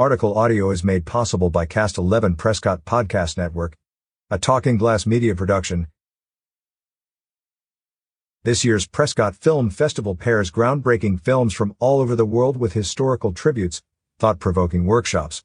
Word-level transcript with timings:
Article 0.00 0.38
audio 0.38 0.70
is 0.70 0.82
made 0.82 1.04
possible 1.04 1.50
by 1.50 1.66
Cast 1.66 1.98
11 1.98 2.36
Prescott 2.36 2.86
Podcast 2.86 3.36
Network, 3.36 3.76
a 4.30 4.38
Talking 4.38 4.78
Glass 4.78 5.04
media 5.04 5.34
production. 5.34 5.88
This 8.42 8.64
year's 8.64 8.86
Prescott 8.86 9.36
Film 9.36 9.68
Festival 9.68 10.14
pairs 10.14 10.50
groundbreaking 10.50 11.20
films 11.20 11.52
from 11.52 11.76
all 11.78 12.00
over 12.00 12.16
the 12.16 12.24
world 12.24 12.56
with 12.56 12.72
historical 12.72 13.34
tributes, 13.34 13.82
thought-provoking 14.18 14.86
workshops, 14.86 15.44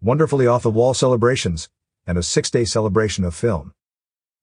wonderfully 0.00 0.46
off-the-wall 0.46 0.94
celebrations, 0.94 1.68
and 2.06 2.16
a 2.16 2.22
six-day 2.22 2.64
celebration 2.64 3.22
of 3.22 3.34
film. 3.34 3.70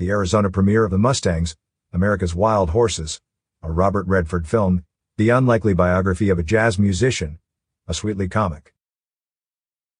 The 0.00 0.10
Arizona 0.10 0.50
premiere 0.50 0.84
of 0.84 0.90
The 0.90 0.98
Mustangs, 0.98 1.54
America's 1.92 2.34
Wild 2.34 2.70
Horses, 2.70 3.20
a 3.62 3.70
Robert 3.70 4.08
Redford 4.08 4.48
film, 4.48 4.82
the 5.16 5.28
unlikely 5.28 5.74
biography 5.74 6.28
of 6.28 6.40
a 6.40 6.42
jazz 6.42 6.76
musician, 6.76 7.38
a 7.86 7.94
sweetly 7.94 8.28
comic 8.28 8.73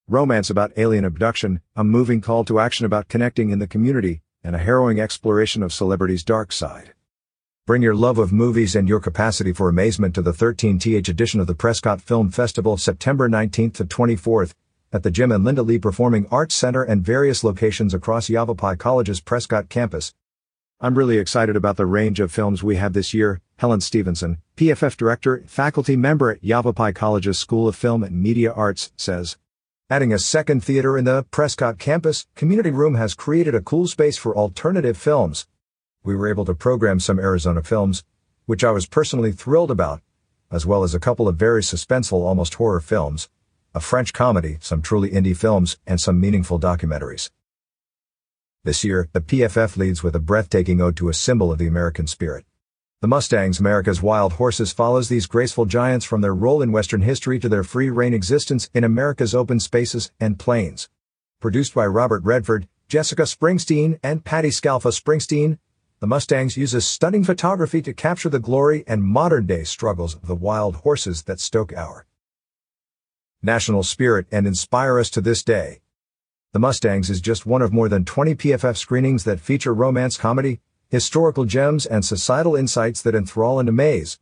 romance 0.08 0.50
about 0.50 0.72
alien 0.76 1.04
abduction, 1.04 1.62
a 1.74 1.82
moving 1.82 2.20
call 2.20 2.44
to 2.44 2.60
action 2.60 2.84
about 2.84 3.08
connecting 3.08 3.48
in 3.48 3.58
the 3.58 3.66
community, 3.66 4.20
and 4.42 4.54
a 4.54 4.58
harrowing 4.58 5.00
exploration 5.00 5.62
of 5.62 5.72
celebrity's 5.72 6.22
dark 6.22 6.52
side. 6.52 6.92
Bring 7.66 7.80
your 7.80 7.94
love 7.94 8.18
of 8.18 8.30
movies 8.30 8.76
and 8.76 8.86
your 8.86 9.00
capacity 9.00 9.54
for 9.54 9.70
amazement 9.70 10.14
to 10.16 10.22
the 10.22 10.34
13th 10.34 11.08
edition 11.08 11.40
of 11.40 11.46
the 11.46 11.54
Prescott 11.54 12.02
Film 12.02 12.30
Festival 12.30 12.76
September 12.76 13.30
19th 13.30 13.76
to 13.76 13.84
24th 13.86 14.52
at 14.92 15.02
the 15.02 15.10
Jim 15.10 15.32
and 15.32 15.42
Linda 15.42 15.62
Lee 15.62 15.78
Performing 15.78 16.26
Arts 16.30 16.54
Center 16.54 16.82
and 16.82 17.02
various 17.02 17.42
locations 17.42 17.94
across 17.94 18.28
Yavapai 18.28 18.76
College's 18.76 19.20
Prescott 19.20 19.70
campus. 19.70 20.12
I'm 20.80 20.98
really 20.98 21.16
excited 21.16 21.56
about 21.56 21.78
the 21.78 21.86
range 21.86 22.20
of 22.20 22.30
films 22.30 22.62
we 22.62 22.76
have 22.76 22.92
this 22.92 23.14
year, 23.14 23.40
Helen 23.56 23.80
Stevenson, 23.80 24.36
PFF 24.58 24.98
Director, 24.98 25.42
faculty 25.46 25.96
member 25.96 26.30
at 26.30 26.44
Yavapai 26.44 26.92
College's 26.92 27.38
School 27.38 27.66
of 27.66 27.74
Film 27.74 28.04
and 28.04 28.22
Media 28.22 28.52
Arts, 28.52 28.92
says. 28.96 29.38
Adding 29.94 30.12
a 30.12 30.18
second 30.18 30.64
theater 30.64 30.98
in 30.98 31.04
the 31.04 31.22
Prescott 31.30 31.78
campus, 31.78 32.26
Community 32.34 32.72
Room 32.72 32.96
has 32.96 33.14
created 33.14 33.54
a 33.54 33.60
cool 33.60 33.86
space 33.86 34.16
for 34.16 34.36
alternative 34.36 34.96
films. 34.96 35.46
We 36.02 36.16
were 36.16 36.28
able 36.28 36.44
to 36.46 36.52
program 36.52 36.98
some 36.98 37.20
Arizona 37.20 37.62
films, 37.62 38.02
which 38.46 38.64
I 38.64 38.72
was 38.72 38.88
personally 38.88 39.30
thrilled 39.30 39.70
about, 39.70 40.02
as 40.50 40.66
well 40.66 40.82
as 40.82 40.96
a 40.96 40.98
couple 40.98 41.28
of 41.28 41.36
very 41.36 41.62
suspenseful 41.62 42.26
almost 42.26 42.54
horror 42.54 42.80
films, 42.80 43.28
a 43.72 43.78
French 43.78 44.12
comedy, 44.12 44.58
some 44.60 44.82
truly 44.82 45.10
indie 45.10 45.36
films, 45.36 45.78
and 45.86 46.00
some 46.00 46.20
meaningful 46.20 46.58
documentaries. 46.58 47.30
This 48.64 48.82
year, 48.82 49.08
the 49.12 49.20
PFF 49.20 49.76
leads 49.76 50.02
with 50.02 50.16
a 50.16 50.18
breathtaking 50.18 50.80
ode 50.80 50.96
to 50.96 51.08
a 51.08 51.14
symbol 51.14 51.52
of 51.52 51.58
the 51.58 51.68
American 51.68 52.08
spirit. 52.08 52.44
The 53.04 53.08
Mustangs, 53.08 53.60
America's 53.60 54.00
Wild 54.00 54.32
Horses 54.32 54.72
follows 54.72 55.10
these 55.10 55.26
graceful 55.26 55.66
giants 55.66 56.06
from 56.06 56.22
their 56.22 56.34
role 56.34 56.62
in 56.62 56.72
Western 56.72 57.02
history 57.02 57.38
to 57.38 57.50
their 57.50 57.62
free 57.62 57.90
reign 57.90 58.14
existence 58.14 58.70
in 58.72 58.82
America's 58.82 59.34
open 59.34 59.60
spaces 59.60 60.10
and 60.18 60.38
plains. 60.38 60.88
Produced 61.38 61.74
by 61.74 61.84
Robert 61.84 62.24
Redford, 62.24 62.66
Jessica 62.88 63.24
Springsteen, 63.24 63.98
and 64.02 64.24
Patti 64.24 64.48
Scialfa 64.48 64.88
Springsteen, 64.88 65.58
the 66.00 66.06
Mustangs 66.06 66.56
uses 66.56 66.86
stunning 66.86 67.24
photography 67.24 67.82
to 67.82 67.92
capture 67.92 68.30
the 68.30 68.38
glory 68.38 68.84
and 68.86 69.02
modern-day 69.02 69.64
struggles 69.64 70.14
of 70.14 70.26
the 70.26 70.34
wild 70.34 70.76
horses 70.76 71.24
that 71.24 71.40
stoke 71.40 71.74
our 71.74 72.06
national 73.42 73.82
spirit 73.82 74.26
and 74.32 74.46
inspire 74.46 74.98
us 74.98 75.10
to 75.10 75.20
this 75.20 75.42
day. 75.42 75.82
The 76.54 76.58
Mustangs 76.58 77.10
is 77.10 77.20
just 77.20 77.44
one 77.44 77.60
of 77.60 77.70
more 77.70 77.90
than 77.90 78.06
20 78.06 78.34
PFF 78.34 78.78
screenings 78.78 79.24
that 79.24 79.40
feature 79.40 79.74
romance 79.74 80.16
comedy, 80.16 80.60
historical 80.94 81.44
gems 81.44 81.86
and 81.86 82.04
societal 82.04 82.54
insights 82.54 83.02
that 83.02 83.16
enthrall 83.16 83.58
and 83.58 83.68
amaze. 83.68 84.20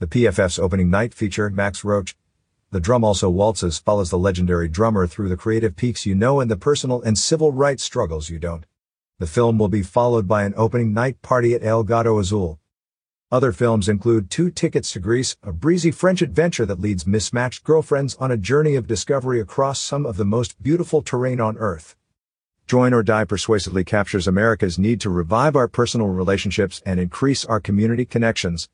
The 0.00 0.06
PFF's 0.06 0.58
opening 0.58 0.90
night 0.90 1.14
feature, 1.14 1.48
Max 1.48 1.82
Roach, 1.82 2.14
The 2.72 2.78
Drum 2.78 3.04
Also 3.04 3.30
Waltzes 3.30 3.78
follows 3.78 4.10
the 4.10 4.18
legendary 4.18 4.68
drummer 4.68 5.06
through 5.06 5.30
the 5.30 5.36
creative 5.38 5.76
peaks 5.76 6.04
you 6.04 6.14
know 6.14 6.38
and 6.38 6.50
the 6.50 6.58
personal 6.58 7.00
and 7.00 7.16
civil 7.16 7.52
rights 7.52 7.82
struggles 7.82 8.28
you 8.28 8.38
don't. 8.38 8.66
The 9.18 9.26
film 9.26 9.56
will 9.56 9.70
be 9.70 9.82
followed 9.82 10.28
by 10.28 10.42
an 10.42 10.52
opening 10.58 10.92
night 10.92 11.22
party 11.22 11.54
at 11.54 11.64
El 11.64 11.84
Gato 11.84 12.18
Azul. 12.18 12.58
Other 13.32 13.50
films 13.50 13.88
include 13.88 14.28
Two 14.28 14.50
Tickets 14.50 14.92
to 14.92 15.00
Greece, 15.00 15.38
a 15.42 15.54
breezy 15.54 15.90
French 15.90 16.20
adventure 16.20 16.66
that 16.66 16.80
leads 16.80 17.06
mismatched 17.06 17.64
girlfriends 17.64 18.14
on 18.16 18.30
a 18.30 18.36
journey 18.36 18.74
of 18.74 18.86
discovery 18.86 19.40
across 19.40 19.80
some 19.80 20.04
of 20.04 20.18
the 20.18 20.26
most 20.26 20.62
beautiful 20.62 21.00
terrain 21.00 21.40
on 21.40 21.56
Earth. 21.56 21.96
Join 22.70 22.94
or 22.94 23.02
Die 23.02 23.24
persuasively 23.24 23.82
captures 23.82 24.28
America's 24.28 24.78
need 24.78 25.00
to 25.00 25.10
revive 25.10 25.56
our 25.56 25.66
personal 25.66 26.06
relationships 26.06 26.80
and 26.86 27.00
increase 27.00 27.44
our 27.44 27.58
community 27.58 28.04
connections. 28.04 28.68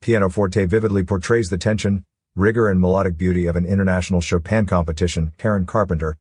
Pianoforte 0.00 0.64
vividly 0.64 1.04
portrays 1.04 1.50
the 1.50 1.58
tension, 1.58 2.06
rigor 2.34 2.70
and 2.70 2.80
melodic 2.80 3.18
beauty 3.18 3.44
of 3.44 3.54
an 3.54 3.66
international 3.66 4.22
Chopin 4.22 4.64
competition. 4.64 5.34
Karen 5.36 5.66
Carpenter, 5.66 6.16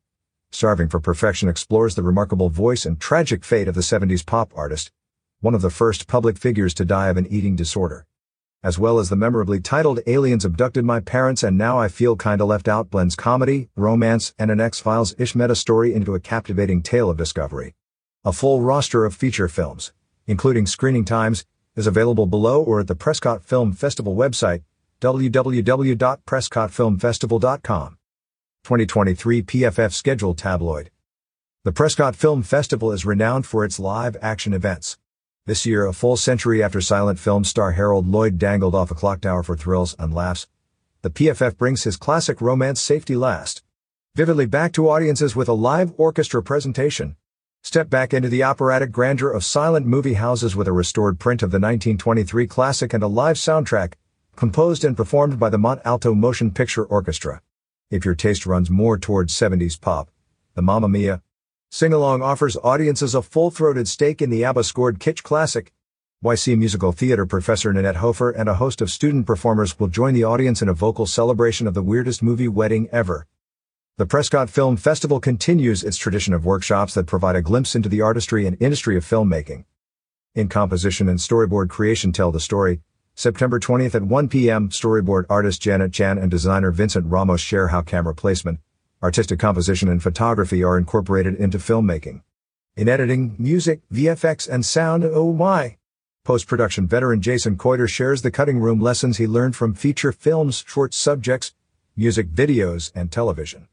Starving 0.52 0.90
for 0.90 1.00
Perfection 1.00 1.48
explores 1.48 1.96
the 1.96 2.04
remarkable 2.04 2.50
voice 2.50 2.86
and 2.86 3.00
tragic 3.00 3.46
fate 3.46 3.70
of 3.70 3.76
the 3.76 3.80
70s 3.80 4.26
pop 4.26 4.52
artist, 4.54 4.92
one 5.40 5.56
of 5.56 5.62
the 5.62 5.70
first 5.70 6.10
public 6.10 6.38
figures 6.38 6.74
to 6.74 6.84
die 6.84 7.08
of 7.08 7.16
an 7.16 7.28
eating 7.28 7.56
disorder 7.56 8.06
as 8.64 8.80
well 8.80 8.98
as 8.98 9.10
the 9.10 9.18
memorably 9.18 9.60
titled 9.60 10.00
Aliens 10.08 10.46
Abducted 10.46 10.86
My 10.86 11.02
Parents 11.02 11.44
and 11.44 11.58
Now 11.58 11.78
I 11.78 11.90
Feel 11.90 12.16
Kinda 12.16 12.46
Left 12.46 12.70
Out 12.70 12.90
blends 12.90 13.16
comedy, 13.16 13.70
romance, 13.76 14.34
and 14.40 14.50
an 14.50 14.62
X-Files-ish 14.62 15.36
meta 15.36 15.56
story 15.56 15.94
into 15.94 16.16
a 16.16 16.20
captivating 16.20 16.82
tale 16.82 17.10
of 17.10 17.18
discovery. 17.18 17.76
A 18.24 18.32
full 18.32 18.62
roster 18.62 19.04
of 19.04 19.14
feature 19.14 19.50
films, 19.50 19.92
including 20.28 20.66
screening 20.66 21.04
times, 21.04 21.44
is 21.76 21.88
available 21.88 22.26
below 22.26 22.64
or 22.64 22.80
at 22.80 22.88
the 22.88 22.96
Prescott 22.96 23.44
Film 23.44 23.74
Festival 23.74 24.16
website, 24.16 24.64
www.prescottfilmfestival.com. 25.02 27.98
2023 28.64 29.44
PFF 29.44 29.92
Schedule 29.92 30.34
Tabloid. 30.34 30.90
The 31.66 31.74
Prescott 31.74 32.16
Film 32.16 32.44
Festival 32.44 32.94
is 32.94 33.06
renowned 33.06 33.46
for 33.46 33.66
its 33.66 33.78
live 33.78 34.16
action 34.22 34.54
events. 34.54 34.98
This 35.46 35.66
year, 35.66 35.86
a 35.86 35.92
full 35.92 36.16
century 36.16 36.64
after 36.64 36.80
silent 36.80 37.20
film 37.20 37.44
star 37.44 37.74
Harold 37.74 38.08
Lloyd 38.08 38.38
dangled 38.38 38.74
off 38.74 38.92
a 38.92 38.96
clock 38.96 39.20
tower 39.20 39.44
for 39.44 39.58
thrills 39.58 39.94
and 40.00 40.14
laughs, 40.14 40.48
the 41.02 41.10
PFF 41.10 41.58
brings 41.58 41.84
his 41.84 41.98
classic 41.98 42.40
romance 42.40 42.80
Safety 42.80 43.18
Last. 43.18 43.62
Vividly 44.16 44.46
back 44.46 44.72
to 44.72 44.90
audiences 44.90 45.36
with 45.36 45.50
a 45.50 45.54
live 45.54 45.92
orchestra 45.98 46.42
presentation. 46.42 47.18
Step 47.62 47.90
back 47.90 48.14
into 48.14 48.30
the 48.30 48.42
operatic 48.42 48.94
grandeur 48.94 49.32
of 49.32 49.44
silent 49.44 49.86
movie 49.86 50.14
houses 50.14 50.56
with 50.56 50.70
a 50.70 50.72
restored 50.72 51.20
print 51.20 51.44
of 51.44 51.52
the 51.52 51.60
1923 51.60 52.48
classic 52.48 52.94
and 52.94 53.04
a 53.04 53.08
live 53.08 53.36
soundtrack, 53.36 53.96
composed 54.38 54.86
and 54.86 54.96
performed 54.96 55.38
by 55.38 55.50
the 55.50 55.58
Mont 55.58 55.82
Alto 55.84 56.16
Motion 56.16 56.52
Picture 56.52 56.86
Orchestra. 56.86 57.42
If 57.92 58.06
your 58.06 58.16
taste 58.16 58.46
runs 58.46 58.70
more 58.70 58.98
towards 58.98 59.34
70s 59.34 59.82
pop, 59.82 60.10
the 60.54 60.62
Mamma 60.62 60.88
Mia, 60.88 61.22
Sing-Along 61.76 62.22
offers 62.22 62.56
audiences 62.58 63.16
a 63.16 63.24
full-throated 63.24 63.88
stake 63.88 64.22
in 64.22 64.30
the 64.30 64.44
ABBA-scored 64.44 65.00
kitsch 65.00 65.24
classic. 65.24 65.74
YC 66.24 66.56
Musical 66.56 66.92
Theater 66.92 67.26
professor 67.26 67.74
Nanette 67.74 67.96
Hofer 67.96 68.30
and 68.30 68.48
a 68.48 68.54
host 68.54 68.80
of 68.80 68.92
student 68.92 69.26
performers 69.26 69.80
will 69.80 69.88
join 69.88 70.14
the 70.14 70.24
audience 70.24 70.62
in 70.62 70.70
a 70.70 70.74
vocal 70.76 71.08
celebration 71.08 71.66
of 71.66 71.74
the 71.74 71.82
weirdest 71.82 72.22
movie 72.22 72.48
wedding 72.48 72.88
ever. 72.92 73.26
The 73.98 74.06
Prescott 74.06 74.52
Film 74.52 74.78
Festival 74.78 75.20
continues 75.20 75.84
its 75.84 75.98
tradition 75.98 76.36
of 76.36 76.46
workshops 76.46 76.94
that 76.94 77.08
provide 77.08 77.36
a 77.36 77.42
glimpse 77.42 77.74
into 77.74 77.90
the 77.90 78.02
artistry 78.02 78.46
and 78.46 78.56
industry 78.62 78.96
of 78.96 79.04
filmmaking. 79.04 79.66
In 80.36 80.50
composition 80.50 81.10
and 81.10 81.18
storyboard 81.18 81.70
creation 81.70 82.12
tell 82.12 82.32
the 82.32 82.40
story, 82.40 82.82
September 83.16 83.60
20th 83.60 83.96
at 83.96 84.04
1 84.04 84.30
p.m., 84.30 84.70
storyboard 84.70 85.26
artist 85.28 85.60
Janet 85.60 85.92
Chan 85.92 86.20
and 86.20 86.30
designer 86.30 86.70
Vincent 86.70 87.08
Ramos 87.08 87.42
share 87.42 87.70
how 87.70 87.82
camera 87.82 88.14
placement, 88.14 88.60
artistic 89.04 89.38
composition 89.38 89.90
and 89.90 90.02
photography 90.02 90.64
are 90.64 90.78
incorporated 90.78 91.36
into 91.36 91.58
filmmaking. 91.58 92.22
In 92.78 92.88
editing, 92.88 93.36
music, 93.38 93.82
VFX, 93.94 94.48
and 94.50 94.66
sound, 94.66 95.04
oh 95.04 95.34
my! 95.34 95.76
Post-production 96.24 96.88
veteran 96.88 97.22
Jason 97.22 97.58
Coiter 97.58 97.90
shares 97.90 98.22
the 98.22 98.32
cutting 98.32 98.60
room 98.60 98.80
lessons 98.80 99.18
he 99.18 99.28
learned 99.28 99.58
from 99.58 99.74
feature 99.74 100.14
films, 100.14 100.64
short 100.66 100.94
subjects, 100.94 101.54
music 101.98 102.30
videos, 102.30 102.94
and 102.96 103.12
television. 103.12 103.68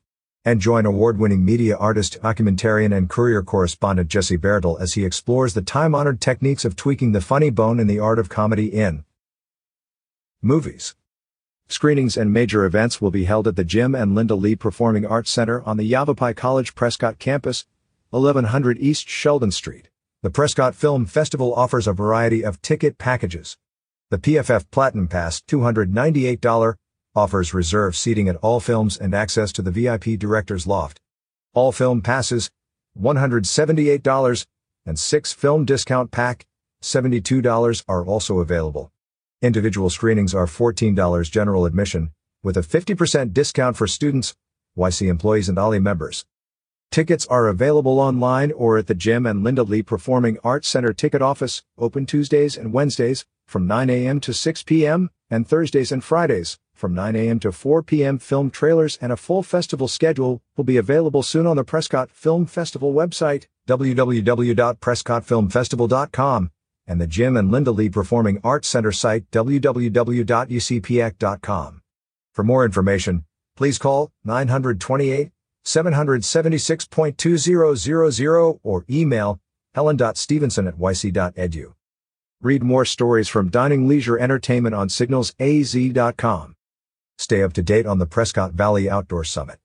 And 0.44 0.60
join 0.60 0.84
award-winning 0.84 1.44
media 1.44 1.76
artist, 1.76 2.20
documentarian, 2.20 2.92
and 2.92 3.08
courier 3.08 3.44
correspondent 3.44 4.08
Jesse 4.08 4.36
Baertel 4.36 4.80
as 4.80 4.94
he 4.94 5.04
explores 5.04 5.54
the 5.54 5.62
time-honored 5.62 6.20
techniques 6.20 6.64
of 6.64 6.74
tweaking 6.74 7.12
the 7.12 7.20
funny 7.20 7.50
bone 7.50 7.78
in 7.78 7.86
the 7.86 8.00
art 8.00 8.18
of 8.18 8.28
comedy 8.28 8.66
in 8.66 9.04
movies. 10.42 10.96
Screenings 11.70 12.16
and 12.16 12.32
major 12.32 12.64
events 12.64 13.00
will 13.00 13.12
be 13.12 13.26
held 13.26 13.46
at 13.46 13.54
the 13.54 13.62
Jim 13.62 13.94
and 13.94 14.12
Linda 14.12 14.34
Lee 14.34 14.56
Performing 14.56 15.06
Arts 15.06 15.30
Center 15.30 15.62
on 15.62 15.76
the 15.76 15.84
Yavapai 15.84 16.34
College 16.34 16.74
Prescott 16.74 17.20
campus, 17.20 17.64
1100 18.10 18.76
East 18.80 19.08
Sheldon 19.08 19.52
Street. 19.52 19.88
The 20.24 20.30
Prescott 20.30 20.74
Film 20.74 21.06
Festival 21.06 21.54
offers 21.54 21.86
a 21.86 21.92
variety 21.92 22.44
of 22.44 22.60
ticket 22.60 22.98
packages. 22.98 23.56
The 24.10 24.18
PFF 24.18 24.68
Platinum 24.72 25.06
Pass, 25.06 25.42
$298, 25.42 26.74
offers 27.14 27.54
reserved 27.54 27.94
seating 27.94 28.28
at 28.28 28.34
all 28.42 28.58
films 28.58 28.98
and 28.98 29.14
access 29.14 29.52
to 29.52 29.62
the 29.62 29.70
VIP 29.70 30.18
Director's 30.18 30.66
Loft. 30.66 30.98
All 31.54 31.70
film 31.70 32.02
passes, 32.02 32.50
$178, 33.00 34.46
and 34.86 34.98
six 34.98 35.32
film 35.32 35.64
discount 35.64 36.10
pack, 36.10 36.44
$72 36.82 37.84
are 37.86 38.04
also 38.04 38.40
available. 38.40 38.90
Individual 39.42 39.88
screenings 39.88 40.34
are 40.34 40.44
$14 40.44 41.30
general 41.30 41.64
admission, 41.64 42.10
with 42.42 42.58
a 42.58 42.60
50% 42.60 43.32
discount 43.32 43.74
for 43.74 43.86
students, 43.86 44.36
YC 44.76 45.08
employees 45.08 45.48
and 45.48 45.56
OLLI 45.56 45.80
members. 45.80 46.26
Tickets 46.90 47.26
are 47.28 47.48
available 47.48 47.98
online 47.98 48.52
or 48.52 48.76
at 48.76 48.86
the 48.86 48.94
Jim 48.94 49.24
and 49.24 49.42
Linda 49.42 49.62
Lee 49.62 49.82
Performing 49.82 50.36
Arts 50.44 50.68
Center 50.68 50.92
ticket 50.92 51.22
office, 51.22 51.62
open 51.78 52.04
Tuesdays 52.04 52.54
and 52.54 52.74
Wednesdays 52.74 53.24
from 53.46 53.66
9 53.66 53.88
a.m. 53.88 54.20
to 54.20 54.34
6 54.34 54.62
p.m. 54.64 55.08
and 55.30 55.48
Thursdays 55.48 55.90
and 55.90 56.04
Fridays 56.04 56.58
from 56.74 56.94
9 56.94 57.16
a.m. 57.16 57.40
to 57.40 57.50
4 57.50 57.82
p.m. 57.82 58.18
Film 58.18 58.50
trailers 58.50 58.98
and 59.00 59.10
a 59.10 59.16
full 59.16 59.42
festival 59.42 59.88
schedule 59.88 60.42
will 60.54 60.64
be 60.64 60.76
available 60.76 61.22
soon 61.22 61.46
on 61.46 61.56
the 61.56 61.64
Prescott 61.64 62.10
Film 62.10 62.44
Festival 62.44 62.92
website, 62.92 63.46
www.prescottfilmfestival.com, 63.66 66.50
and 66.86 67.00
the 67.00 67.06
Jim 67.06 67.34
and 67.36 67.50
Linda 67.50 67.70
Lee 67.70 67.88
Performing 67.88 68.40
Arts 68.42 68.68
Center 68.68 68.92
site, 68.92 69.30
www.ycpac.com. 69.30 71.82
For 72.32 72.44
more 72.44 72.64
information, 72.64 73.24
please 73.56 73.78
call 73.78 74.12
928 74.24 75.30
776.2000 75.64 78.60
or 78.62 78.84
email 78.90 79.40
helen.stevenson 79.74 80.66
at 80.66 80.78
yc.edu. 80.78 81.74
Read 82.42 82.62
more 82.62 82.86
stories 82.86 83.28
from 83.28 83.50
Dining 83.50 83.86
Leisure 83.86 84.18
Entertainment 84.18 84.74
on 84.74 84.88
signalsaz.com. 84.88 86.56
Stay 87.18 87.42
up 87.42 87.52
to 87.52 87.62
date 87.62 87.84
on 87.84 87.98
the 87.98 88.06
Prescott 88.06 88.54
Valley 88.54 88.88
Outdoor 88.88 89.24
Summit. 89.24 89.58